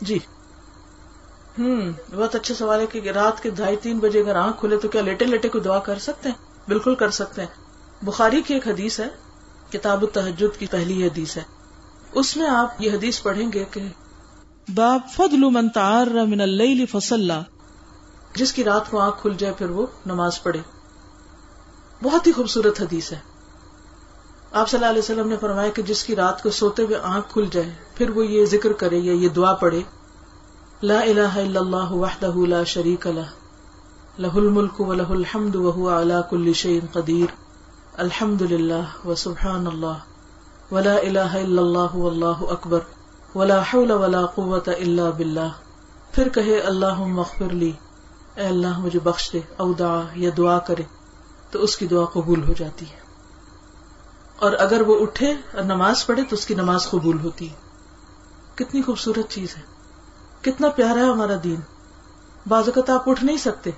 [0.00, 0.18] جی۔
[1.58, 4.88] ہوں بہت اچھا سوال ہے کہ رات کے ڈھائی تین بجے اگر آنکھ کھلے تو
[4.88, 6.36] کیا لیٹے لیٹے کو دعا کر سکتے ہیں؟
[6.68, 7.48] بالکل کر سکتے ہیں۔
[8.02, 9.08] بخاری کی ایک حدیث ہے
[9.72, 11.42] کتاب التحجد کی پہلی حدیث ہے۔
[12.12, 13.88] اس میں آپ یہ حدیث پڑھیں گے کہ
[14.74, 17.40] باب فضل من تعار من اللیل فصلى
[18.34, 20.60] جس کی رات کو آنکھ کھل جائے پھر وہ نماز پڑھے۔
[22.02, 23.18] بہت ہی خوبصورت حدیث ہے۔
[24.52, 27.32] آپ صلی اللہ علیہ وسلم نے فرمایا کہ جس کی رات کو سوتے ہوئے آنکھ
[27.32, 27.70] کھل جائے
[28.00, 29.82] پھر وہ یہ ذکر کرے یا یہ دعا پڑھے،
[30.82, 33.26] لا الہ الا اللہ وحدہ لا شریک لہ
[34.18, 37.26] لہ الملک و لہ الحمد وهو على كل شيء قدیر
[37.92, 39.98] الحمد للہ و سبحان اللہ
[40.74, 42.78] ولا الہ الا اللہ واللہ اکبر
[43.34, 45.48] ولا حول ولا قوة الا باللہ۔
[46.12, 47.72] پھر کہے اللہ مغفر لی،
[48.36, 50.82] اے اللہ مجھے بخش دے، او دعا یا دعا کرے،
[51.50, 53.00] تو اس کی دعا قبول ہو جاتی ہے۔
[54.36, 57.69] اور اگر وہ اٹھے اور نماز پڑھے، تو اس کی نماز قبول ہوتی ہے۔
[58.64, 59.62] کتنی خوبصورت چیز ہے۔
[60.42, 61.60] کتنا پیارا ہے ہمارا دین۔
[62.46, 63.70] بعض اوقات آپ اٹھ نہیں سکتے۔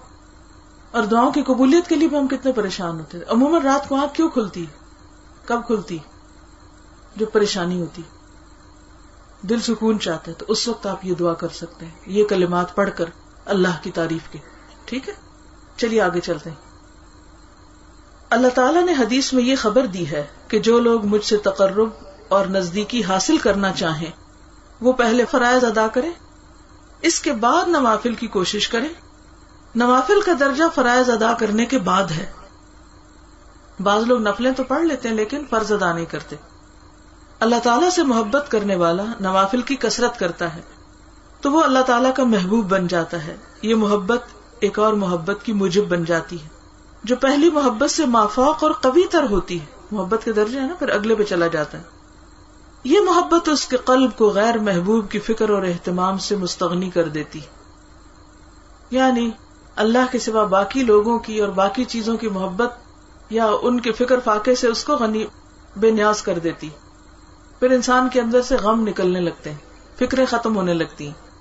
[0.91, 3.97] اور دعاؤں کی قبولیت کے لیے بھی ہم کتنے پریشان ہوتے ہیں۔ عموماً رات کو
[3.97, 4.67] آنکھ کیوں کھلتی
[5.45, 5.99] کب کھلتی
[7.17, 8.03] جو پریشانی ہوتی
[9.43, 12.75] دل سکون چاہتے ہے تو اس وقت آپ یہ دعا کر سکتے ہیں۔ یہ کلمات
[12.75, 13.05] پڑھ کر
[13.45, 14.39] اللہ کی تعریف کے۔
[14.85, 15.15] ٹھیک ہے؟
[15.77, 16.57] چلیے آگے چلتے ہیں۔
[18.31, 21.89] اللہ تعالیٰ نے حدیث میں یہ خبر دی ہے کہ جو لوگ مجھ سے تقرب
[22.29, 24.11] اور نزدیکی حاصل کرنا چاہیں
[24.81, 26.11] وہ پہلے فرائض ادا کرے،
[27.01, 28.89] اس کے بعد نوافل کی کوشش کرے۔
[29.75, 32.33] نوافل کا درجہ فرائض ادا کرنے کے بعد ہے۔
[33.81, 36.37] بعض لوگ نفلیں تو پڑھ لیتے ہیں لیکن فرض ادا نہیں کرتے۔
[37.41, 40.61] اللہ تعالیٰ سے محبت کرنے والا نوافل کی کثرت کرتا ہے۔
[41.41, 44.23] تو وہ اللہ تعالیٰ کا محبوب بن جاتا ہے۔ یہ محبت
[44.61, 46.49] ایک اور محبت کی موجب بن جاتی ہے۔
[47.05, 50.75] جو پہلی محبت سے مافوق اور قوی تر ہوتی ہے۔ محبت کے درجے ہے نا،
[50.75, 51.83] پھر اگلے پہ چلا جاتا ہے۔
[52.85, 57.09] یہ محبت اس کے قلب کو غیر محبوب کی فکر اور اہتمام سے مستغنی کر
[57.09, 57.41] دیتی۔
[58.91, 59.31] یعنی
[59.77, 62.73] اللہ کے سوا باقی لوگوں کی اور باقی چیزوں کی محبت
[63.31, 65.25] یا ان کے فکر فاقے سے اس کو غنی
[65.77, 66.69] بے نیاز کر دیتی۔
[67.61, 69.59] پھر انسان کے اندر سے غم نکلنے لگتے ہیں،
[69.99, 71.33] فکریں ختم ہونے لگتی۔ ہیں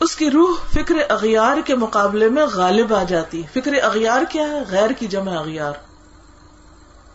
[0.00, 4.62] اس کی روح فکر اغیار کے مقابلے میں غالب آ جاتی۔ فکر اغیار کیا ہے؟
[4.70, 5.72] غیر کی جمع اغیار۔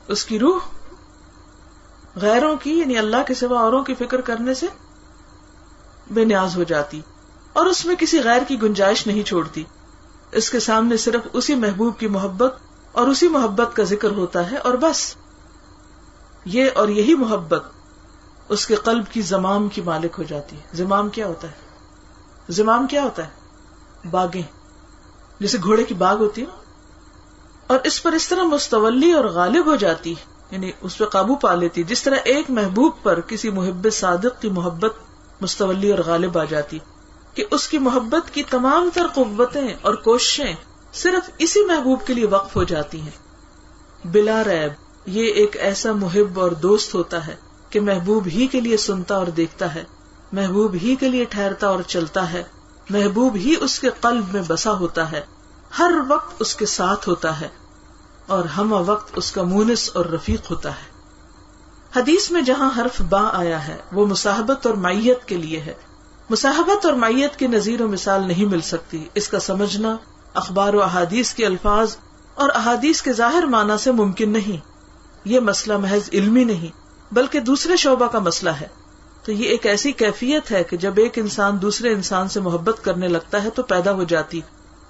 [0.07, 0.59] اس کی روح
[2.15, 4.67] غیروں کی یعنی اللہ کے سوا اوروں کی فکر کرنے سے
[6.11, 7.01] بے نیاز ہو جاتی
[7.53, 9.63] اور اس میں کسی غیر کی گنجائش نہیں چھوڑتی۔
[10.31, 12.55] اس کے سامنے صرف اسی محبوب کی محبت
[12.91, 15.15] اور اسی محبت کا ذکر ہوتا ہے اور بس۔
[16.45, 17.63] یہ اور یہی محبت
[18.49, 21.53] اس کے قلب کی زمام کی مالک ہو جاتی ہے۔ زمام کیا ہوتا ہے؟
[22.49, 23.29] زمام کیا ہوتا ہے؟
[24.11, 24.41] باغیں۔
[25.39, 26.45] جیسے گھوڑے کی باغ ہوتی ہے
[27.67, 30.13] اور اس پر اس طرح مستولی اور غالب ہو جاتی
[30.55, 34.49] یعنی اس پہ قابو پا لیتی۔ جس طرح ایک محبوب پر کسی محب صادق کی
[34.51, 34.93] محبت
[35.41, 36.79] مستولی اور غالب آ جاتی،
[37.33, 40.53] کہ اس کی محبت کی تمام تر قوتیں اور کوششیں
[40.93, 43.17] صرف اسی محبوب کے لیے وقف ہو جاتی ہیں۔
[44.03, 44.73] بلا ریب،
[45.05, 47.35] یہ ایک ایسا محب اور دوست ہوتا ہے
[47.69, 49.83] کہ محبوب ہی کے لیے سنتا اور دیکھتا ہے،
[50.31, 52.43] محبوب ہی کے لیے ٹھہرتا اور چلتا ہے،
[52.89, 55.21] محبوب ہی اس کے قلب میں بسا ہوتا ہے،
[55.71, 57.47] ہر وقت اس کے ساتھ ہوتا ہے۔
[58.27, 60.95] اور ہم وقت اس کا مونس اور رفیق ہوتا ہے۔
[61.95, 65.73] حدیث میں جہاں حرف با آیا ہے، وہ مساحبت اور مائیت کے لیے ہے۔
[66.29, 69.97] مساحبت اور مائیت کی نظیر و مثال نہیں مل سکتی۔ اس کا سمجھنا،
[70.33, 71.95] اخبار و احادیث کے الفاظ
[72.35, 74.57] اور احادیث کے ظاہر معنی سے ممکن نہیں۔
[75.25, 76.77] یہ مسئلہ محض علمی نہیں،
[77.13, 78.67] بلکہ دوسرے شعبہ کا مسئلہ ہے۔
[79.23, 83.07] تو یہ ایک ایسی کیفیت ہے کہ جب ایک انسان دوسرے انسان سے محبت کرنے
[83.07, 84.41] لگتا ہے تو پیدا ہو جاتی۔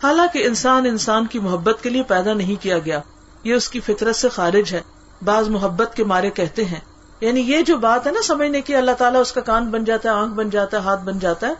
[0.03, 3.01] حالانکہ انسان انسان کی محبت کے لیے پیدا نہیں کیا گیا۔
[3.45, 4.81] یہ اس کی فطرت سے خارج ہے۔
[5.25, 6.79] بعض محبت کے مارے کہتے ہیں۔
[7.21, 10.09] یعنی یہ جو بات ہے نا سمجھنے کی، اللہ تعالیٰ اس کا کان بن جاتا
[10.09, 11.53] ہے، آنکھ بن جاتا ہے، ہاتھ بن جاتا ہے۔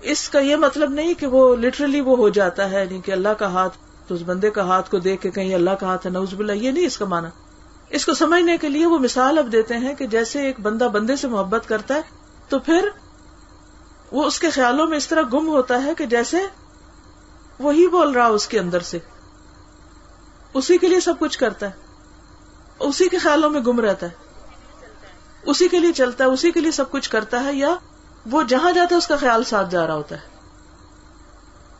[0.00, 3.28] اس کا یہ مطلب نہیں کہ وہ لٹرلی وہ ہو جاتا ہے یعنی کہ اللہ
[3.28, 6.10] کا ہاتھ، تو اس بندے کا ہاتھ کو دیکھ کے کہیں اللہ کا ہاتھ ہے
[6.10, 7.28] نوز بلا یہ نہیں اس کا مانا
[7.90, 11.16] اس کو سمجھنے کے لیے وہ مثال اب دیتے ہیں کہ جیسے ایک بندہ بندے
[11.16, 12.00] سے محبت کرتا ہے،
[12.48, 12.88] تو پھر
[14.12, 16.36] وہ اس کے خیالوں میں اس طرح گم ہوتا ہے کہ جیسے
[17.58, 18.98] وہی بول رہا اس کے اندر سے۔
[20.58, 21.72] اسی کے لیے سب کچھ کرتا ہے۔
[22.78, 24.28] اسی کے خیالوں میں گم رہتا ہے۔
[25.42, 27.74] اسی کے لیے چلتا ہے، اسی کے لیے سب کچھ کرتا ہے، یا
[28.30, 30.20] وہ جہاں جاتا ہے، اس کا خیال ساتھ جا رہا ہوتا ہے۔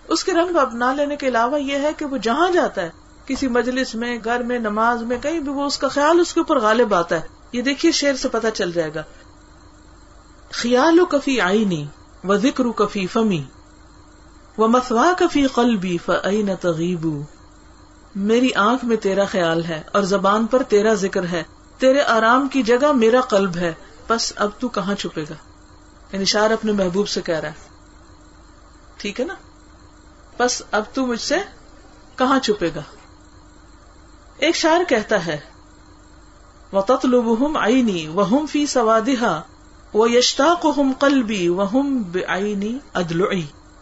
[0.09, 2.91] اس کے رنگ اپنا لینے کے علاوہ یہ ہے کہ وہ جہاں جاتا ہے،
[3.27, 6.41] کسی مجلس میں، گھر میں، نماز میں، کہیں بھی، وہ اس کا خیال اس کے
[6.41, 7.21] اوپر غالب آتا ہے۔
[7.53, 9.03] یہ دیکھیے شیر سے پتا چل جائے گا۔
[10.51, 11.87] خیال و کفی آئینی
[12.25, 13.43] و ذکر کفی فمی
[14.59, 17.07] و مسوا کفی قلبی فعین تغیب
[18.19, 21.43] میری آنکھ میں تیرا خیال ہے اور زبان پر تیرا ذکر ہے۔
[21.79, 23.75] تیرے آرام کی جگہ میرا قلب ہے۔
[24.09, 25.35] بس اب تو کہاں چھپے گا؟
[26.13, 27.69] یعنی شاعر اپنے محبوب سے کہہ رہا ہے۔
[28.97, 29.35] ٹھیک ہے نا؟
[30.39, 31.37] بس اب تو مجھ سے
[32.17, 32.83] کہاں چھپے گا؟
[34.39, 35.39] ایک شاعر کہتا ہے
[36.73, 39.43] وہ تتلوم آئینی وہ فی سوادہ
[39.95, 41.81] وہ یشتاق ہم قلبی وہ
[42.29, 42.79] آئینی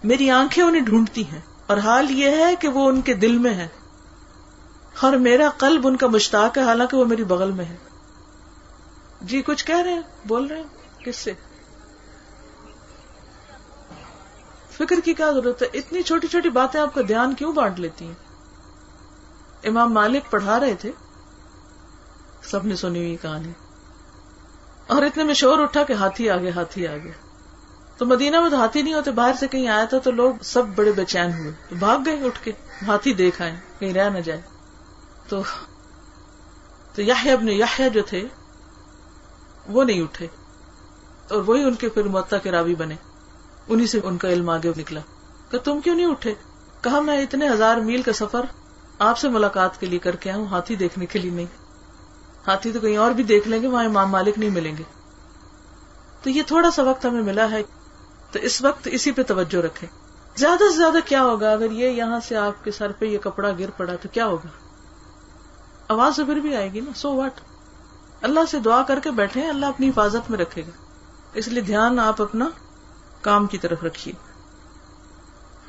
[0.05, 3.55] میری آنکھیں انہیں ڈھونڈتی ہیں اور حال یہ ہے کہ وہ ان کے دل میں
[3.55, 3.69] ہے
[5.01, 7.77] اور میرا قلب ان کا مشتاق ہے، حالانکہ وہ میری بغل میں ہے۔
[9.21, 11.33] جی کچھ کہہ رہے ہیں؟ بول رہے ہیں؟ کس سے؟
[14.71, 18.07] فکر کی کیا ضرورت ہے؟ اتنی چھوٹی چھوٹی باتیں آپ کا دھیان کیوں بانٹ لیتی
[18.07, 18.15] ہیں؟
[19.65, 20.93] امام مالک پڑھا رہے تھے؟
[22.43, 23.53] سب نے سنی ہوئی کہانی۔
[24.87, 27.13] اور اتنے میں شور اٹھا کہ ہاتھی آگے ہاتھی آگے۔
[27.97, 30.63] تو مدینہ میں تو ہاتھی نہیں ہوتے، باہر سے کہیں آیا تھا تو لوگ سب
[30.67, 32.53] بڑے بے چین ہوئے۔ تو بھاگ گئے اٹھ کے،
[32.87, 34.41] ہاتھی دیکھ آئے، کہیں رہ نہ جائے۔
[35.29, 35.43] تو
[36.95, 37.03] تو
[37.33, 38.29] ابن یاہیا جو تھے،
[39.67, 40.27] وہ نہیں اٹھے
[41.31, 42.95] اور وہی ان کے پھر متا کے راوی بنے۔
[43.69, 45.01] انہیں سے ان کا علم آگے نکلا۔
[45.51, 46.35] کہ تم کیوں نہیں اٹھے؟
[46.81, 48.45] کہا میں اتنے ہزار میل کا سفر
[48.99, 51.47] آپ سے ملاقات کے لیے کر کے آؤں ہاتھی دیکھنے کے لیے نہیں۔
[52.47, 54.83] ہاتھی تو کہیں اور بھی دیکھ لیں گے، وہاں امام مالک نہیں ملیں گے۔
[56.23, 57.63] تو یہ تھوڑا سا وقت ہمیں ملا ہے،
[58.33, 59.87] تو اس وقت اسی پہ توجہ رکھے
[60.37, 63.51] زیادہ سے زیادہ کیا ہوگا؟ اگر یہ یہاں سے آپ کے سر پہ یہ کپڑا
[63.59, 64.66] گر پڑا تو کیا ہوگا؟
[65.89, 67.41] آواز پھر بھی آئے گی نا سو واٹ
[68.23, 70.71] اللہ سے دعا کر کے بیٹھے اللہ اپنی حفاظت میں رکھے گا۔
[71.35, 72.49] اس لیے دھیان آپ اپنا
[73.21, 74.15] کام کی طرف رکھیے۔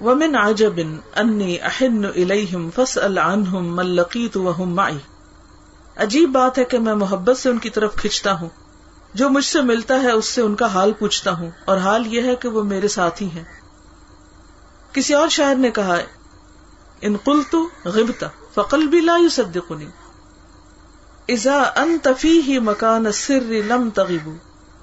[0.03, 0.73] ومن عجب
[1.15, 4.97] انی احن الیہم فسأل عنہم من لقیت وهم معی
[5.95, 8.49] عجیب بات ہے کہ میں محبت سے ان کی طرف کھچتا ہوں۔
[9.13, 12.21] جو مجھ سے ملتا ہے، اس سے ان کا حال پوچھتا ہوں۔ اور حال یہ
[12.21, 13.43] ہے کہ وہ میرے ساتھی ہیں۔
[14.91, 15.97] کسی اور شاعر نے کہا
[17.01, 17.55] ان قلت
[17.85, 18.23] غبت
[18.53, 19.85] فقلبی لا يصدقنی
[21.27, 24.33] اذا انت فیہ مکان السر لم تغبو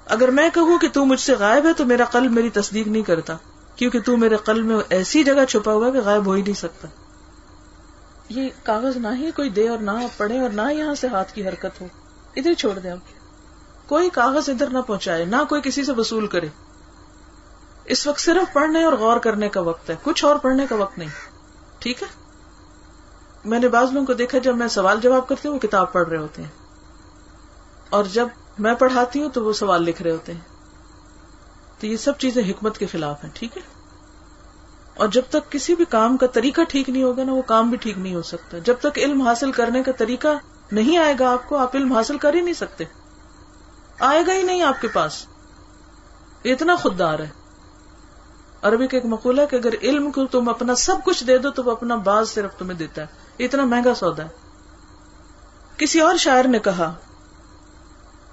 [0.05, 3.03] اگر میں کہوں کہ تو مجھ سے غائب ہے تو میرا قلب میری تصدیق نہیں
[3.03, 3.35] کرتا،
[3.75, 6.87] کیونکہ تو میرے قلب میں ایسی جگہ چھپا ہوا کہ غائب ہو ہی نہیں سکتا۔
[8.29, 11.47] یہ کاغذ نہ ہی کوئی دے اور نہ پڑھے اور نہ یہاں سے ہاتھ کی
[11.47, 11.87] حرکت ہو۔
[12.35, 12.97] ادھر چھوڑ دیں آپ۔
[13.89, 16.47] کوئی کاغذ ادھر نہ پہنچائے، نہ کوئی کسی سے وصول کرے۔
[17.85, 20.97] اس وقت صرف پڑھنے اور غور کرنے کا وقت ہے، کچھ اور پڑھنے کا وقت
[20.97, 21.09] نہیں۔
[21.79, 22.24] ٹھیک ہے؟
[23.45, 26.09] میں نے بعض لوگوں کو دیکھا جب میں سوال جواب کرتی ہوں، وہ کتاب پڑھ
[26.09, 26.49] رہے ہوتے ہیں۔
[27.89, 28.27] اور جب
[28.59, 30.39] میں پڑھاتی ہوں تو وہ سوال لکھ رہے ہوتے ہیں۔
[31.79, 33.61] تو یہ سب چیزیں حکمت کے خلاف ہیں، ٹھیک ہے؟
[34.95, 37.77] اور جب تک کسی بھی کام کا طریقہ ٹھیک نہیں ہوگا نا، وہ کام بھی
[37.77, 40.27] ٹھیک نہیں ہو سکتا۔ جب تک علم حاصل کرنے کا طریقہ
[40.71, 42.83] نہیں آئے گا آپ کو، آپ علم حاصل کر ہی نہیں سکتے۔
[43.99, 45.25] آئے گا ہی نہیں آپ کے پاس۔
[46.45, 47.29] اتنا خوددار ہے۔
[48.61, 51.63] عربی کا ایک مقولہ کہ اگر علم کو تم اپنا سب کچھ دے دو تو
[51.63, 54.29] وہ اپنا باز صرف تمہیں دیتا ہے۔ اتنا مہنگا سودا ہے۔
[55.77, 56.93] کسی اور شاعر نے کہا،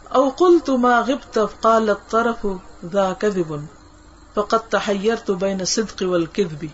[0.04, 2.46] او قلت ما غبت قال الطرف
[2.92, 3.54] ذا كذب
[4.34, 6.64] فقد تحيرت بين الصدق والكذب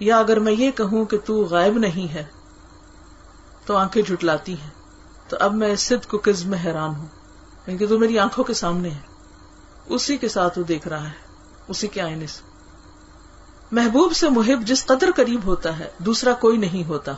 [0.00, 2.24] یا اگر میں یہ کہوں کہ تو غائب نہیں ہے،
[3.66, 4.70] تو آنکھیں جھٹلاتی ہیں۔
[5.28, 8.54] تو اب میں صدق کو کذب میں حیران ہوں۔ یعنی کیونکہ تو میری آنکھوں کے
[8.54, 9.00] سامنے ہے۔
[9.86, 11.12] اسی کے ساتھ وہ دیکھ رہا ہے،
[11.68, 12.42] اسی کے آئینے سے۔
[13.72, 17.12] محبوب سے محب جس قدر قریب ہوتا ہے، دوسرا کوئی نہیں ہوتا۔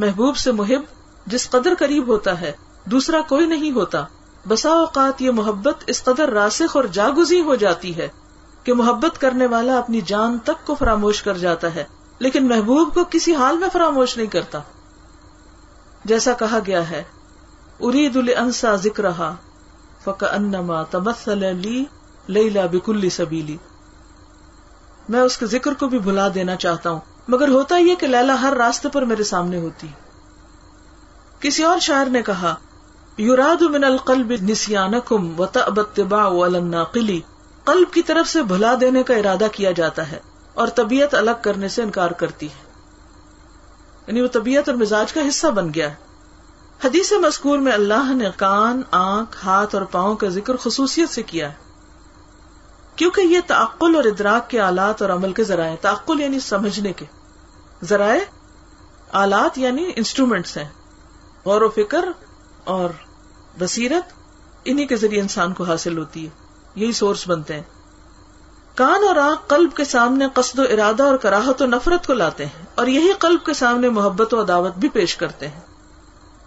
[0.00, 0.82] محبوب سے محب
[1.26, 2.52] جس قدر قریب ہوتا ہے،
[2.84, 4.04] دوسرا کوئی نہیں ہوتا۔
[4.48, 8.08] بسا اوقات یہ محبت اس قدر راسخ اور جاگزی ہو جاتی ہے
[8.64, 11.84] کہ محبت کرنے والا اپنی جان تک کو فراموش کر جاتا ہے،
[12.18, 14.60] لیکن محبوب کو کسی حال میں فراموش نہیں کرتا۔
[16.04, 17.02] جیسا کہا گیا ہے،
[17.80, 19.04] ارید الانسا ذکر
[20.04, 21.84] فک انما تمثل لی
[22.26, 23.56] لیلا بکلی سبیلی۔
[25.08, 28.40] میں اس کے ذکر کو بھی بھلا دینا چاہتا ہوں۔ مگر ہوتا یہ کہ لیلا
[28.40, 29.86] ہر راستے پر میرے سامنے ہوتی۔
[31.40, 32.54] کسی اور شاعر نے کہا
[33.16, 37.20] یوراد من القلب نسیانکم وتأبتباع والناقلی
[37.64, 40.18] قلب کی طرف سے بھلا دینے کا ارادہ کیا جاتا ہے
[40.54, 42.70] اور طبیعت الگ کرنے سے انکار کرتی ہے۔
[44.06, 45.94] یعنی وہ طبیعت اور مزاج کا حصہ بن گیا ہے۔
[46.84, 51.48] حدیث مذکور میں اللہ نے کان، آنکھ، ہاتھ اور پاؤں کا ذکر خصوصیت سے کیا
[51.48, 51.69] ہے۔
[52.96, 57.04] کیونکہ یہ تعقل اور ادراک کے آلات اور عمل کے ذرائع، تعقل یعنی سمجھنے کے
[57.82, 58.20] ذرائع،
[59.12, 60.68] آلات یعنی انسٹرومینٹس ہیں۔
[61.44, 62.04] غور و فکر
[62.64, 62.90] اور
[63.58, 64.12] بصیرت
[64.64, 66.30] انہی کے ذریعے انسان کو حاصل ہوتی ہے۔
[66.74, 67.62] یہی سورس بنتے ہیں۔
[68.74, 72.46] کان اور آنکھ قلب کے سامنے قصد و ارادہ اور کراہت و نفرت کو لاتے
[72.46, 75.60] ہیں اور یہی قلب کے سامنے محبت و عداوت بھی پیش کرتے ہیں۔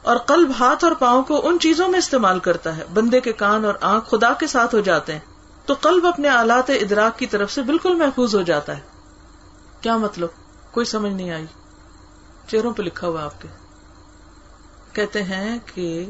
[0.01, 3.65] اور قلب ہاتھ اور پاؤں کو ان چیزوں میں استعمال کرتا ہے۔ بندے کے کان
[3.65, 5.32] اور آنکھ خدا کے ساتھ ہو جاتے ہیں۔
[5.65, 8.81] تو قلب اپنے آلات ادراک کی طرف سے بالکل محفوظ ہو جاتا ہے۔
[9.81, 10.29] کیا مطلب؟
[10.71, 11.45] کوئی سمجھ نہیں آئی۔
[12.47, 13.47] چہروں پہ لکھا ہوا آپ کے۔
[14.93, 16.09] کہتے ہیں کہ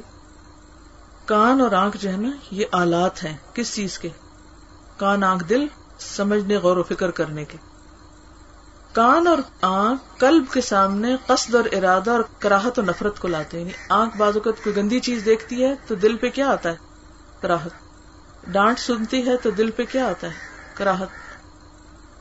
[1.25, 4.09] کان اور آنکھ جو ہے نا، یہ آلات ہیں۔ کس چیز کے؟
[4.97, 5.67] کان، آنکھ، دل،
[5.99, 7.57] سمجھنے، غور و فکر کرنے کے۔
[8.93, 13.57] کان اور آنکھ قلب کے سامنے قصد اور ارادہ اور کراہت اور نفرت کو لاتے
[13.57, 16.69] ہیں۔ یعنی آنکھ بعض اوقات کوئی گندی چیز دیکھتی ہے تو دل پہ کیا آتا
[16.69, 16.75] ہے؟
[17.41, 17.82] کراہت۔
[18.47, 20.33] ڈانٹ سنتی ہے تو دل پہ کیا آتا ہے؟
[20.73, 21.07] کراہت۔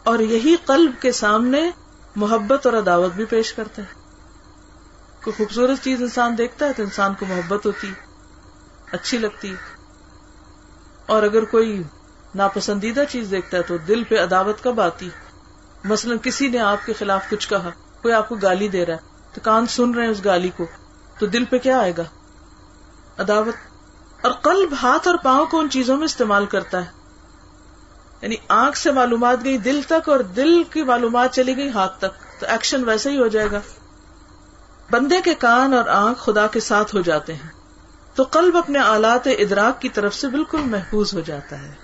[0.02, 1.71] اور یہی قلب کے سامنے
[2.17, 4.02] محبت اور عداوت بھی پیش کرتا ہے
[5.25, 7.93] کوئی خوبصورت چیز انسان دیکھتا ہے تو انسان کو محبت ہوتی،
[8.93, 9.55] اچھی لگتی۔
[11.07, 11.83] اور اگر کوئی
[12.35, 15.11] ناپسندیدہ چیز دیکھتا ہے تو دل پہ عداوت کب آتی؟
[15.85, 17.71] مثلا کسی نے آپ کے خلاف کچھ کہا،
[18.02, 18.99] کوئی آپ کو گالی دے رہا ہے
[19.35, 20.67] تو کان سن رہے ہیں اس گالی کو،
[21.19, 22.05] تو دل پہ کیا آئے گا؟
[23.19, 23.72] عداوت۔
[24.23, 26.91] اور قلب، ہاتھ اور پاؤں کو ان چیزوں میں استعمال کرتا ہے۔
[28.23, 32.41] یعنی آنکھ سے معلومات گئی، دل تک، اور دل کی معلومات چلی گئی ہاتھ تک۔
[32.41, 33.61] تو ایکشن ویسے ہی ہو جائے گا۔
[34.91, 37.50] بندے کے کان اور آنکھ خدا کے ساتھ ہو جاتے ہیں۔
[38.14, 41.75] تو قلب اپنے آلات ادراک کی طرف سے بالکل محفوظ ہو جاتا ہے۔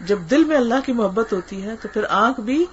[0.00, 2.64] جب دل میں اللہ کی محبت ہوتی ہے، تو پھر آنکھ بھی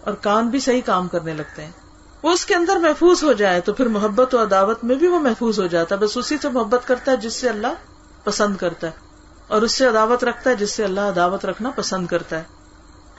[0.00, 1.81] اور کان بھی صحیح کام کرنے لگتے ہیں۔
[2.22, 5.18] وہ اس کے اندر محفوظ ہو جائے تو پھر محبت و عداوت میں بھی وہ
[5.20, 7.66] محفوظ ہو جاتا ہے۔ بس اسی سے محبت کرتا ہے جس سے اللہ
[8.24, 8.92] پسند کرتا ہے
[9.46, 12.42] اور اس سے عداوت رکھتا ہے جس سے اللہ عداوت رکھنا پسند کرتا ہے۔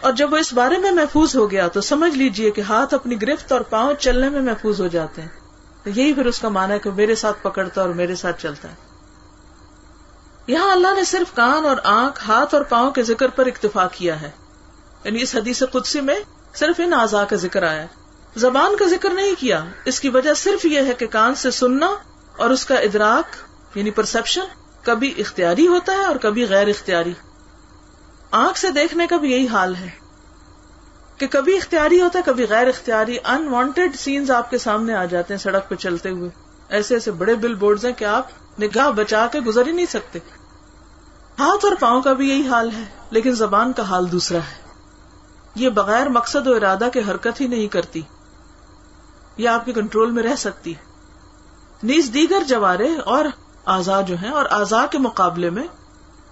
[0.01, 3.21] اور جب وہ اس بارے میں محفوظ ہو گیا تو سمجھ لیجیے کہ ہاتھ اپنی
[3.21, 5.29] گرفت اور پاؤں چلنے میں محفوظ ہو جاتے ہیں۔
[5.83, 8.69] تو یہی پھر اس کا مانا ہے کہ میرے ساتھ پکڑتا اور میرے ساتھ چلتا
[8.69, 8.75] ہے۔
[10.47, 14.21] یہاں اللہ نے صرف کان اور آنکھ، ہاتھ اور پاؤں کے ذکر پر اکتفا کیا
[14.21, 14.31] ہے۔
[15.03, 16.19] یعنی اس حدیث قدسی میں
[16.53, 18.02] صرف ان اعضاء کا ذکر آیا ہے۔
[18.35, 21.95] زبان کا ذکر نہیں کیا۔ اس کی وجہ صرف یہ ہے کہ کان سے سننا
[22.37, 23.35] اور اس کا ادراک
[23.77, 24.41] یعنی پرسپشن
[24.83, 27.13] کبھی اختیاری ہوتا ہے اور کبھی غیر اختیاری۔
[28.31, 29.89] آنکھ سے دیکھنے کا بھی یہی حال ہے
[31.17, 35.33] کہ کبھی اختیاری ہوتا ہے، کبھی غیر اختیاری۔ انوانٹیڈ سینز آپ کے سامنے آ جاتے
[35.33, 36.29] ہیں سڑک پہ چلتے ہوئے۔
[36.69, 38.27] ایسے ایسے بڑے بل بورڈ ہیں کہ آپ
[38.61, 40.19] نگاہ بچا کے گزر ہی نہیں سکتے۔
[41.39, 44.63] ہاتھ اور پاؤں کا بھی یہی حال ہے، لیکن زبان کا حال دوسرا ہے۔
[45.55, 48.01] یہ بغیر مقصد و ارادہ کے حرکت ہی نہیں کرتی۔
[49.37, 50.81] یہ آپ کے کنٹرول میں رہ سکتی ہے۔
[51.83, 53.25] نیز دیگر جوارے اور
[53.65, 55.63] آزا جو ہیں اور آزا کے مقابلے میں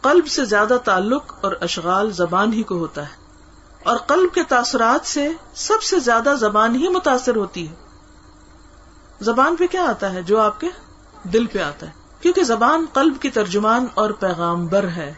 [0.01, 3.15] قلب سے زیادہ تعلق اور اشغال زبان ہی کو ہوتا ہے۔
[3.83, 7.75] اور قلب کے تاثرات سے سب سے زیادہ زبان ہی متاثر ہوتی ہے۔
[9.21, 10.67] زبان پہ کیا آتا ہے جو آپ کے
[11.23, 11.91] دل پہ آتا ہے؟
[12.21, 15.13] کیونکہ زبان قلب کی ترجمان اور پیغام بر ہے۔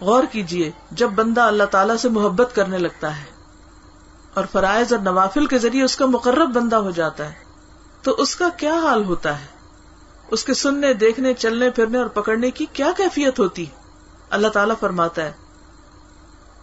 [0.00, 3.33] غور کیجیے، جب بندہ اللہ تعالی سے محبت کرنے لگتا ہے
[4.34, 7.44] اور فرائض اور نوافل کے ذریعے اس کا مقرب بندہ ہو جاتا ہے۔
[8.02, 9.46] تو اس کا کیا حال ہوتا ہے؟
[10.30, 13.66] اس کے سننے، دیکھنے، چلنے، پھرنے اور پکڑنے کی کیا کیفیت ہوتی؟
[14.30, 15.32] اللہ تعالیٰ فرماتا ہے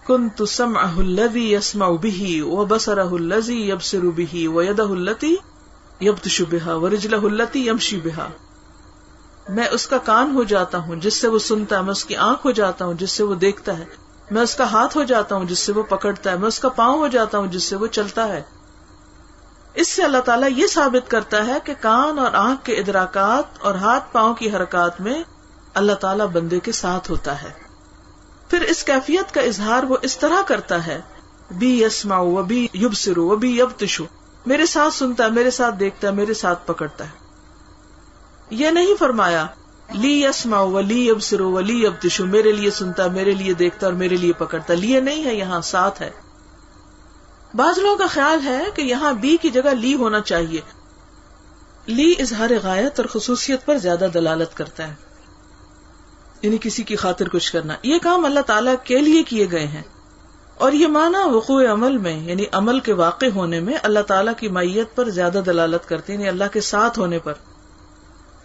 [0.08, 5.36] کن تسم الدی یسما بھی و بسر الزی یب سرو بھی و ید التی
[6.02, 8.28] یب تشبہ و رجل التی یمشی بہا۔
[9.50, 12.16] میں اس کا کان ہو جاتا ہوں، جس سے وہ سنتا ہے، میں اس کی
[12.16, 13.86] آنکھ ہو جاتا ہوں، جس سے وہ دیکھتا ہے۔
[14.32, 16.70] میں اس کا ہاتھ ہو جاتا ہوں جس سے وہ پکڑتا ہے، میں اس کا
[16.70, 18.44] پاؤں ہو جاتا ہوں جس سے وہ چلتا ہے۔
[19.74, 23.76] اس سے اللہ تعالیٰ یہ ثابت کرتا ہے کہ کان اور آنکھ کے ادراکات اور
[23.76, 25.24] ہاتھ پاؤں کی حرکات میں
[25.74, 27.52] اللہ تعالیٰ بندے کے ساتھ ہوتا ہے۔
[28.50, 31.02] پھر اس کیفیت کا اظہار وہ اس طرح کرتا ہے،
[31.52, 34.06] بی یسما و بی یوب سرو و بی یب تشو
[34.46, 37.22] میرے ساتھ سنتا ہے، میرے ساتھ دیکھتا ہے، میرے ساتھ پکڑتا ہے۔
[38.50, 39.46] یہ نہیں فرمایا
[39.94, 43.54] لی یسما و لی یب سرو و لی یب تشو میرے لیے سنتا، میرے لیے
[43.54, 46.12] دیکھتا اور میرے لیے پکڑتا۔ لیے نہیں ہے، یہاں ساتھ ہے۔
[47.54, 50.62] بعض لوگوں کا خیال ہے کہ یہاں بی کی جگہ لی ہونا چاہیے۔
[51.88, 54.96] لی اظہار غایت اور خصوصیت پر زیادہ دلالت کرتا ہے۔
[56.42, 59.84] یعنی کسی کی خاطر کچھ کرنا۔ یہ کام اللہ تعالی کے لیے کیے گئے ہیں۔
[60.56, 64.48] اور یہ مانا وقوع عمل میں یعنی عمل کے واقع ہونے میں اللہ تعالیٰ کی
[64.48, 67.34] میت پر زیادہ دلالت کرتے ہیں یعنی اللہ کے ساتھ ہونے پر۔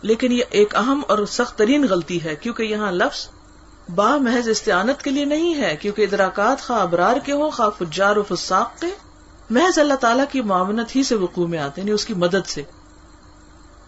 [0.02, 3.28] لیکن یہ ایک اہم اور سخت ترین غلطی ہے، کیونکہ یہاں لفظ
[3.94, 8.16] با محض استعانت کے لیے نہیں ہے، کیونکہ ادراکات خواہ ابرار کے ہوں، خواہ فجار
[8.16, 8.86] و فساق کے،
[9.50, 12.46] محض اللہ تعالیٰ کی معاونت ہی سے وقوع میں آتے ہیں یعنی اس کی مدد
[12.46, 12.62] سے۔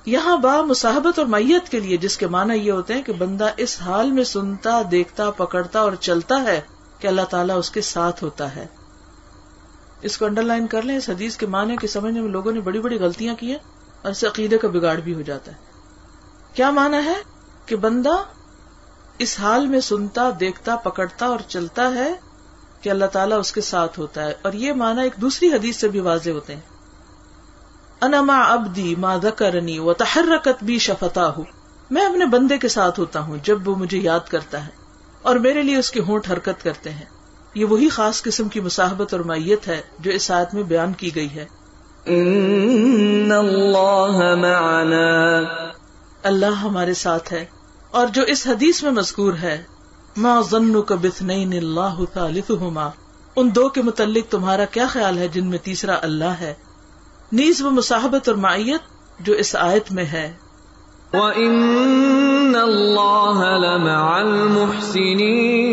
[0.06, 3.50] یہاں با مصاحبت اور میت کے لیے، جس کے معنی یہ ہوتے ہیں کہ بندہ
[3.56, 6.60] اس حال میں سنتا، دیکھتا، پکڑتا اور چلتا ہے
[6.98, 8.66] کہ اللہ تعالیٰ اس کے ساتھ ہوتا ہے۔
[10.02, 12.60] اس کو انڈر لائن کر لیں، اس حدیث کے معنی کے سمجھنے میں لوگوں نے
[12.60, 13.58] بڑی بڑی غلطیاں کی ہیں
[14.02, 15.67] اور اس عقیدے کا بگاڑ بھی ہو جاتا ہے۔
[16.54, 17.14] کیا مانا ہے
[17.66, 18.16] کہ بندہ
[19.18, 22.14] اس حال میں سنتا، دیکھتا، پکڑتا اور چلتا ہے
[22.82, 25.88] کہ اللہ تعالیٰ اس کے ساتھ ہوتا ہے؟ اور یہ مانا ایک دوسری حدیث سے
[25.88, 26.60] بھی واضح ہوتے ہیں۔
[28.00, 31.44] انما ابدی ما ذکرنی و تحرکت بھی شفتا ہوں
[31.90, 34.70] میں اپنے بندے کے ساتھ ہوتا ہوں جب وہ مجھے یاد کرتا ہے
[35.22, 37.04] اور میرے لیے اس کی ہونٹ حرکت کرتے ہیں۔
[37.54, 41.14] یہ وہی خاص قسم کی مصاحبت اور میت ہے جو اس آیت میں بیان کی
[41.14, 41.46] گئی ہے۔
[42.04, 45.77] ان اللہ معنا۔
[46.22, 47.44] اللہ ہمارے ساتھ ہے
[47.90, 49.64] اور جو اس حدیث میں مذکور ہے
[50.16, 52.90] ما ظنک بثنین اللہ ثالثہما
[53.36, 56.54] ان دو کے متعلق تمہارا کیا خیال ہے جن میں تیسرا اللہ ہے؟
[57.32, 58.80] نیز وہ مصاحبت اور معیت
[59.20, 60.32] جو اس آیت میں ہے۔
[61.12, 65.68] وَإِنَّ اللَّهَ لَمَعَ الْمُحْسِنِينَ۔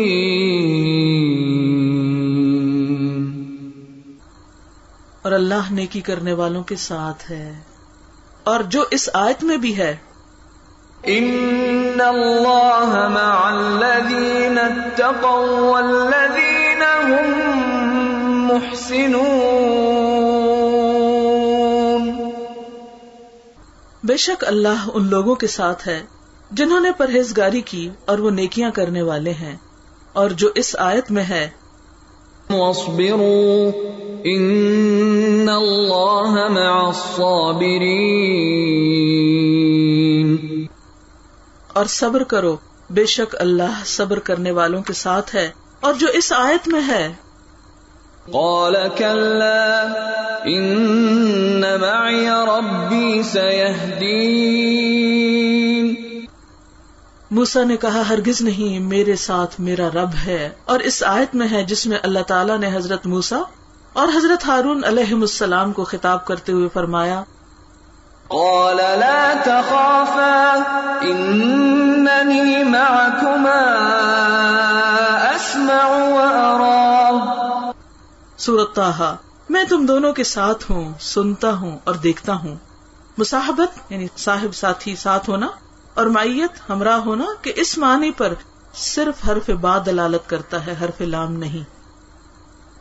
[5.22, 7.60] اور اللہ نیکی کرنے والوں کے ساتھ ہے۔
[8.44, 9.96] اور جو اس آیت میں بھی ہے
[11.06, 19.36] ان اللہ مع الذین اتقوا والذین هم محسنون
[24.02, 26.00] بے شک اللہ ان لوگوں کے ساتھ ہے
[26.50, 29.56] جنہوں نے پرہیزگاری کی اور وہ نیکیاں کرنے والے ہیں
[30.14, 31.48] اور جو اس آیت میں ہے
[32.50, 33.70] واصبروا
[34.26, 39.15] ان اللہ مع الصابرین
[41.76, 42.56] اور صبر کرو۔
[42.90, 47.12] بے شک اللہ صبر کرنے والوں کے ساتھ ہے۔ اور جو اس آیت میں ہے۔
[48.32, 49.82] قال كلا
[50.44, 54.14] ان معي ربي سيهدين۔
[57.30, 61.64] موسا نے کہا ہرگز نہیں میرے ساتھ میرا رب ہے۔ اور اس آیت میں ہے
[61.64, 63.40] جس میں اللہ تعالیٰ نے حضرت موسا
[63.92, 67.24] اور حضرت ہارون علیہ السلام کو خطاب کرتے ہوئے فرمایا
[68.28, 70.54] قال لا تخافا
[71.00, 73.60] انني معكما
[75.34, 77.16] اسمع وارى
[78.36, 79.16] سورت تاہا
[79.48, 82.56] میں تم دونوں کے ساتھ ہوں، سنتا ہوں اور دیکھتا ہوں۔
[83.18, 85.46] مصاحبت یعنی صاحب ساتھی ساتھ ہونا،
[85.94, 88.34] اور معیت ہمراہ ہونا، کہ اس معنی پر
[88.74, 91.75] صرف حرف با دلالت کرتا ہے، حرف لام نہیں۔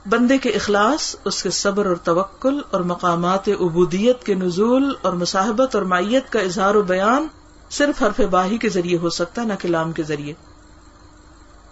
[0.10, 5.76] بندے کے اخلاص، اس کے صبر اور توکل اور مقامات عبودیت کے نزول اور مصاحبت
[5.76, 7.28] اور معیت کا اظہار و بیان
[7.70, 10.34] صرف حرف باہی کے ذریعے ہو سکتا ہے، نہ کہ لام کے ذریعے۔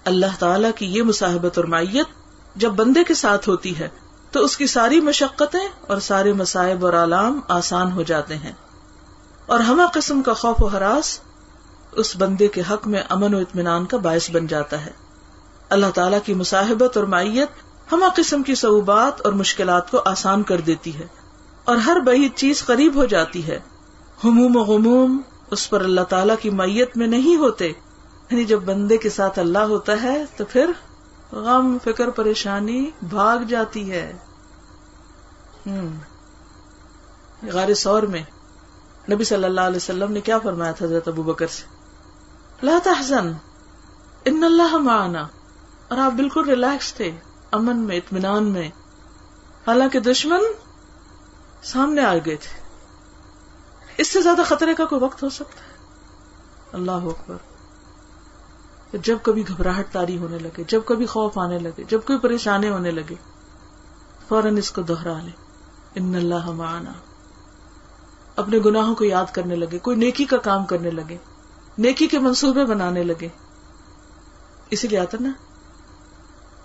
[0.06, 2.08] اللہ تعالی کی یہ مصاحبت اور معیت
[2.56, 3.90] جب بندے کے ساتھ ہوتی ہے،
[4.32, 8.54] تو اس کی ساری مشقتیں اور سارے مسائب اور علام آسان ہو جاتے ہیں۔
[9.46, 11.20] اور ہما قسم کا خوف و حراس
[11.92, 14.92] اس بندے کے حق میں امن و اطمینان کا باعث بن جاتا ہے۔
[15.70, 17.50] اللہ تعالیٰ کی مصاحبت اور معیت
[17.92, 21.08] ہما قسم کی صعوبات اور مشکلات کو آسان کر دیتی ہے
[21.66, 23.60] اور ہر بعید چیز قریب ہو جاتی ہے۔
[24.24, 27.68] ہموم و غموم اس پر اللہ تعالیٰ کی میت میں نہیں ہوتے۔
[28.30, 30.72] یعنی جب بندے کے ساتھ اللہ ہوتا ہے تو پھر
[31.32, 34.14] غم، فکر، پریشانی بھاگ جاتی ہے۔
[37.54, 38.24] غار سور میں
[39.12, 41.64] نبی صلی اللہ علیہ وسلم نے کیا فرمایا تھا حضرت ابو بکر سے؟
[42.66, 43.32] لا تحزن،
[44.26, 45.28] ان اللہ معنا۔
[45.88, 47.12] اور آپ بالکل ریلیکس تھے۔
[47.54, 48.68] امن میں، اطمینان میں۔
[49.68, 50.40] حالانکہ دشمن
[51.64, 52.62] سامنے آ گئے تھے۔
[53.98, 55.78] اس سے زیادہ خطرے کا کوئی وقت ہو سکتا ہے؟
[56.74, 57.38] اللہ اکبر۔
[58.98, 62.92] جب کبھی گھبراہٹ تاری ہونے لگے، جب کبھی خوف آنے لگے، جب کوئی پریشانی ہونے
[62.92, 63.16] لگے،
[64.28, 65.32] فوراً اس کو دوہرا لے
[65.96, 66.92] ان اللہ معنا۔
[68.36, 71.18] اپنے گناہوں کو یاد کرنے لگے، کوئی نیکی کا کام کرنے لگے،
[71.78, 73.28] نیکی کے منصوبے بنانے لگے۔
[74.70, 75.32] اسی لیے آتا نا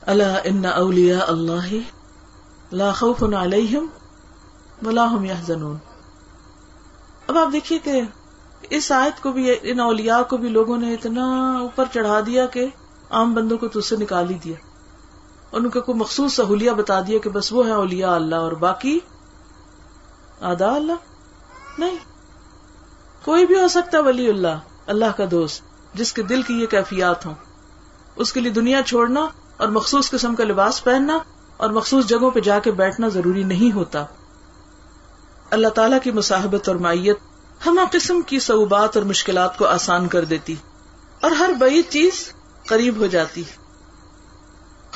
[0.09, 1.75] اللہ ان اولیا اللہ
[2.73, 3.87] لا خوف علیہم
[4.87, 5.77] ولا هم يحزنون
[7.27, 8.01] اب آپ دیکھیے کہ
[8.71, 12.67] اس آیت کو بھی، ان اولیاء کو بھی لوگوں نے اتنا اوپر چڑھا دیا کہ
[13.11, 14.55] عام بندوں کو تو اس سے نکال ہی دیا۔
[15.53, 19.01] ان کو کوئی مخصوص سہولیہ بتا دیا کہ بس وہ ہے اولیاء اللہ اور باقی
[20.41, 20.93] آدا اللہ۔
[21.79, 21.99] نہیں۔
[23.25, 25.63] کوئی بھی ہو سکتا ولی اللہ اللہ کا دوست،
[25.95, 27.35] جس کے دل کی یہ کیفیات ہوں۔
[28.17, 29.27] اس کے لیے دنیا چھوڑنا
[29.59, 31.19] اور مخصوص قسم کا لباس پہننا
[31.57, 34.05] اور مخصوص جگہوں پہ جا کے بیٹھنا ضروری نہیں ہوتا۔
[35.51, 37.19] اللہ تعالیٰ کی مصاحبت اور معیت
[37.67, 40.55] ہما قسم کی صعوبات اور مشکلات کو آسان کر دیتی۔
[41.21, 42.33] اور ہر بئی چیز
[42.67, 43.43] قریب ہو جاتی۔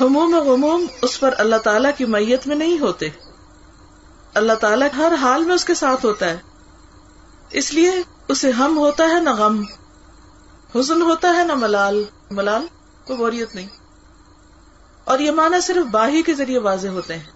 [0.00, 3.08] ہموم غموم اس پر اللہ تعالیٰ کی میت میں نہیں ہوتے۔
[4.34, 6.38] اللہ تعالیٰ ہر حال میں اس کے ساتھ ہوتا ہے۔
[7.50, 7.90] اس لیے
[8.28, 9.62] اسے ہم ہوتا ہے نہ غم۔
[10.74, 12.66] حزن ہوتا ہے نہ ملال۔ ملال
[13.04, 13.68] کوئی بوریت نہیں۔
[15.04, 17.30] اور یہ معنی صرف باہی کے ذریعے واضح ہوتے ہیں۔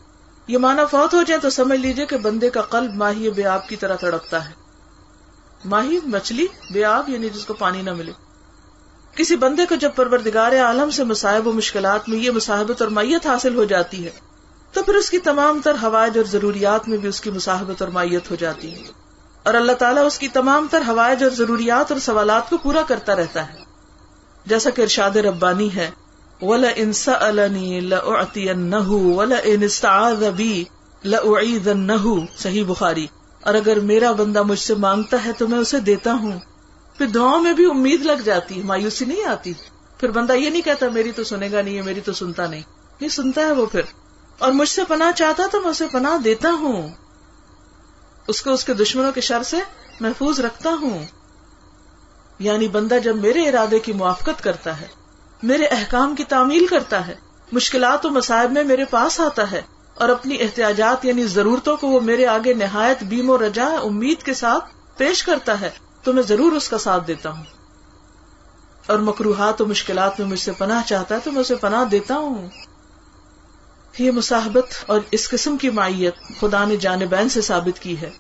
[0.47, 3.69] یہ معنی فوت ہو جائے تو سمجھ لیجیے کہ بندے کا قلب ماہی بے آب
[3.69, 4.55] کی طرح تڑپتا ہے۔
[5.65, 8.13] ماہی مچھلی، بے آب یعنی جس کو پانی نہ ملے۔
[9.15, 13.27] کسی بندے کو جب پروردگار عالم سے مصائب و مشکلات میں یہ مصاحبت اور میت
[13.27, 14.11] حاصل ہو جاتی ہے،
[14.73, 17.91] تو پھر اس کی تمام تر ہوائج اور ضروریات میں بھی اس کی مصاحبت اور
[17.91, 18.89] میت ہو جاتی ہے۔
[19.43, 23.17] اور اللہ تعالیٰ اس کی تمام تر ہوائج اور ضروریات اور سوالات کو پورا کرتا
[23.17, 23.59] رہتا ہے۔
[24.47, 25.91] جیسا کہ ارشاد ربانی ہے
[26.43, 27.93] ولا انسا النی
[28.91, 29.37] ولا
[32.37, 33.07] صحیح بخاری.
[33.41, 36.39] اور اگر میرا بندہ مجھ سے مانگتا ہے تو میں اسے دیتا ہوں.
[36.99, 39.53] پھر دعاؤں میں بھی امید لگ جاتی ہے مایوسی نہیں آتی.
[39.99, 42.63] پھر بندہ یہ نہیں کہتا، میری تو سنے گا نہیں ہے میری تو سنتا نہیں.
[43.01, 43.83] یہ سنتا ہے وہ پھر.
[44.39, 46.89] اور مجھ سے پناہ چاہتا تو میں اسے پناہ دیتا ہوں.
[48.29, 49.57] اس کو اس کے دشمنوں کے شر سے
[50.01, 51.05] محفوظ رکھتا ہوں.
[52.39, 55.06] یعنی بندہ جب میرے ارادے کی موافقت کرتا ہے
[55.43, 57.15] میرے احکام کی تعمیل کرتا ہے،
[57.53, 59.63] مشکلات و مصائب میں میرے پاس آتا ہے
[59.95, 64.35] اور اپنی احتیاجات یعنی ضرورتوں کو وہ میرے آگے نہایت بیم و رجا امید کے
[64.35, 64.65] ساتھ
[64.97, 65.71] پیش کرتا ہے
[66.03, 67.45] تو میں ضرور اس کا ساتھ دیتا ہوں۔
[68.87, 72.15] اور مکروحات و مشکلات میں مجھ سے پناہ چاہتا ہے تو میں اسے پناہ دیتا
[72.15, 72.49] ہوں۔
[73.99, 78.11] یہ مصاحبت اور اس قسم کی مائیت خدا نے جانبین سے ثابت کی ہے۔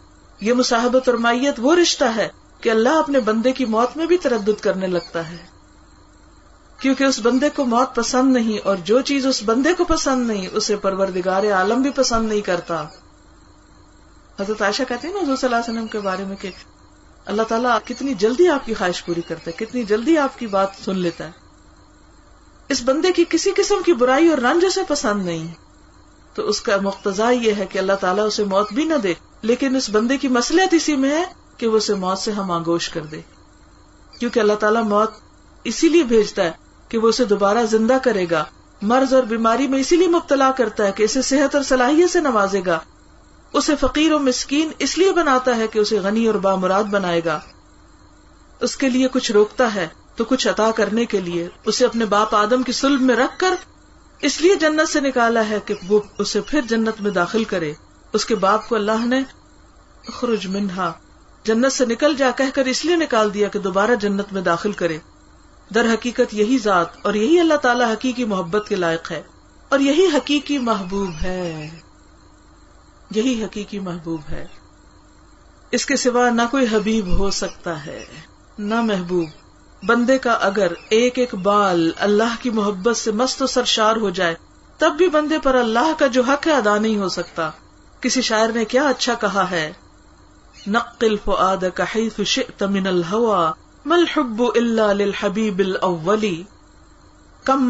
[0.40, 2.28] یہ مصاحبت اور مائیت وہ رشتہ ہے
[2.60, 5.55] کہ اللہ اپنے بندے کی موت میں بھی تردد کرنے لگتا ہے۔
[6.80, 10.46] کیونکہ اس بندے کو موت پسند نہیں اور جو چیز اس بندے کو پسند نہیں،
[10.52, 12.84] اسے پروردگار عالم بھی پسند نہیں کرتا۔
[14.40, 16.50] حضرت عائشہ کہتے ہیں نا حضور صلی اللہ علیہ وسلم کے بارے میں کہ
[17.26, 20.68] اللہ تعالیٰ کتنی جلدی آپ کی خواہش پوری کرتا ہے، کتنی جلدی آپ کی بات
[20.84, 21.30] سن لیتا ہے۔
[22.68, 25.54] اس بندے کی کسی قسم کی برائی اور رنج اسے پسند نہیں۔
[26.34, 29.76] تو اس کا مقتضا یہ ہے کہ اللہ تعالیٰ اسے موت بھی نہ دے، لیکن
[29.76, 31.24] اس بندے کی مسلحت اسی میں ہے
[31.56, 33.20] کہ وہ اسے موت سے ہم آگوش کر دے۔
[34.18, 35.10] کیونکہ اللہ تعالیٰ موت
[35.64, 38.44] اسی لیے بھیجتا ہے کہ وہ اسے دوبارہ زندہ کرے گا۔
[38.82, 42.20] مرض اور بیماری میں اسی لیے مبتلا کرتا ہے کہ اسے صحت اور صلاحیت سے
[42.20, 42.80] نوازے گا۔
[43.52, 47.40] اسے فقیر و مسکین اس لیے بناتا ہے کہ اسے غنی اور بامراد بنائے گا۔
[48.60, 52.34] اس کے لیے کچھ روکتا ہے تو کچھ عطا کرنے کے لیے اسے اپنے باپ
[52.34, 53.54] آدم کی سلب میں رکھ کر
[54.20, 57.72] اس لیے جنت سے نکالا ہے کہ وہ اسے پھر جنت میں داخل کرے۔
[58.12, 59.22] اس کے باپ کو اللہ نے
[60.12, 60.92] خرج منہا۔
[61.44, 64.72] جنت سے نکل جا کہہ کر اس لیے نکال دیا کہ دوبارہ جنت میں داخل
[64.72, 64.98] کرے۔
[65.74, 69.22] در حقیقت یہی ذات اور یہی اللہ تعالیٰ حقیقی محبت کے لائق ہے
[69.68, 71.70] اور یہی حقیقی محبوب ہے۔
[73.10, 74.46] یہی حقیقی محبوب ہے۔
[75.70, 78.04] اس کے سوا نہ کوئی حبیب ہو سکتا ہے،
[78.58, 79.28] نہ محبوب۔
[79.86, 84.34] بندے کا اگر ایک ایک بال اللہ کی محبت سے مست و سرشار ہو جائے،
[84.78, 87.50] تب بھی بندے پر اللہ کا جو حق ہے ادا نہیں ہو سکتا۔
[88.00, 89.72] کسی شاعر نے کیا اچھا کہا ہے،
[90.66, 96.46] نقل فؤادك حيث شئت من الهوى ما الحب الا للحبيب الاولي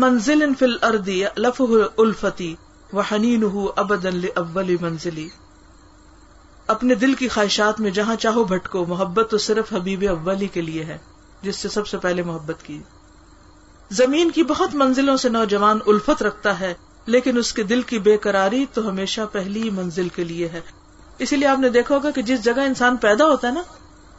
[0.05, 2.47] منزل في الارض يألفه الفتي
[2.93, 5.27] وحنينه ابدا لاول منزلي
[6.69, 10.85] اپنے دل کی خواہشات میں جہاں چاہو بھٹکو، محبت تو صرف حبیب اولی کے لیے
[10.85, 10.99] ہے،
[11.43, 12.81] جس سے سب سے پہلے محبت کی۔
[13.91, 16.75] زمین کی بہت منزلوں سے نوجوان الفت رکھتا ہے،
[17.07, 20.61] لیکن اس کے دل کی بے قراری تو ہمیشہ پہلی منزل کے لیے ہے۔
[21.19, 23.63] اسی لیے آپ نے دیکھا ہوگا کہ جس جگہ انسان پیدا ہوتا ہے نا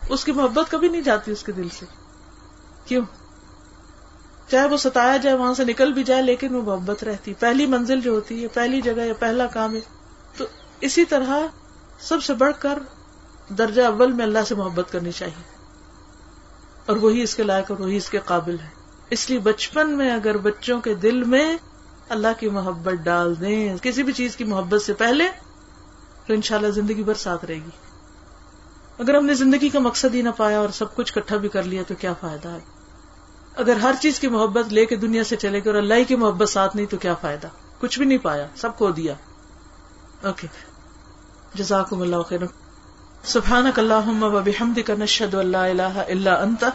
[0.10, 1.86] اس کی محبت کبھی نہیں جاتی اس کے دل سے۔
[2.86, 3.06] کیوں؟
[4.52, 8.02] چاہے وہ ستایا جائے، وہاں سے نکل بھی جائے، لیکن وہ محبت رہتی۔ پہلی منزل
[8.02, 9.80] جو ہوتی ہے، پہلی جگہ یا پہلا کام ہے۔
[10.38, 10.46] تو
[10.82, 11.40] اسی طرح
[12.00, 12.80] سب سے بڑھ کر
[13.50, 15.58] درجہ اول میں اللہ سے محبت کرنی چاہیے۔
[16.86, 18.70] اور وہی اس کے لائق اور وہی اس کے قابل ہے۔
[19.10, 21.58] اس لیے بچپن میں اگر بچوں کے دل میں
[22.10, 25.24] اللہ کی محبت ڈال دیں، کسی بھی چیز کی محبت سے پہلے،
[26.26, 27.87] تو انشاءاللہ زندگی بھر ساتھ رہے گی۔
[29.00, 31.64] اگر ہم نے زندگی کا مقصد ہی نہ پایا اور سب کچھ کٹھا بھی کر
[31.64, 32.60] لیا تو کیا فائدہ ہے؟
[33.56, 36.50] اگر ہر چیز کی محبت لے کے دنیا سے چلے گی اور اللہ کی محبت
[36.50, 37.48] ساتھ نہیں تو کیا فائدہ؟
[37.80, 39.14] کچھ بھی نہیں پایا، سب کو دیا۔
[40.24, 40.48] اوکے
[41.54, 42.40] جزاکم اللہ خیر
[43.24, 46.66] سبحانک اللہم و بحمدک نشہد اللہ الہ الا انت،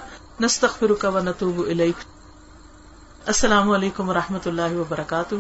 [0.41, 2.05] نستغفرک و نتوب الیک.
[3.27, 5.35] السلام علیکم و رحمۃ اللہ وبرکاتہ.